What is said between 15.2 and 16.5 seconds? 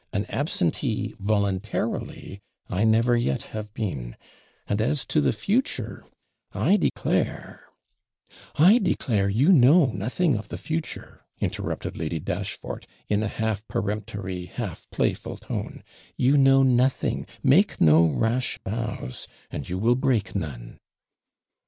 tone 'you